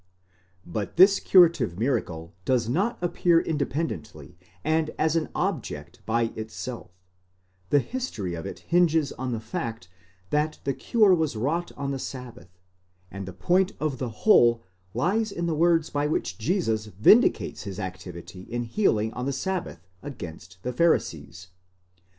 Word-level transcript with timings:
"5 0.63 0.73
But 0.73 0.95
this 0.95 1.19
curative 1.19 1.77
miracle 1.77 2.33
does 2.43 2.67
not 2.67 2.97
appear 3.03 3.39
independently 3.39 4.35
and 4.63 4.89
as 4.97 5.15
an 5.15 5.29
object 5.35 6.01
by 6.07 6.33
itself: 6.35 6.89
the 7.69 7.77
history 7.77 8.33
of 8.33 8.47
it 8.47 8.57
hinges 8.61 9.11
on 9.11 9.31
the 9.31 9.39
fact 9.39 9.89
that 10.31 10.57
the 10.63 10.73
cure 10.73 11.13
was 11.13 11.35
wrought 11.35 11.71
on 11.73 11.91
the 11.91 11.99
Sabbath, 11.99 12.57
and 13.11 13.27
the 13.27 13.31
point 13.31 13.73
of 13.79 13.99
the 13.99 14.09
whole 14.25 14.63
lies 14.95 15.31
in 15.31 15.45
the 15.45 15.53
words 15.53 15.91
by 15.91 16.07
which 16.07 16.39
Jesus 16.39 16.87
vindi 16.87 17.29
cates 17.31 17.61
his 17.65 17.79
activity 17.79 18.41
in 18.41 18.63
healing 18.63 19.13
on 19.13 19.27
the 19.27 19.31
Sabbath 19.31 19.85
against 20.01 20.57
the 20.63 20.73
Pharisees. 20.73 21.49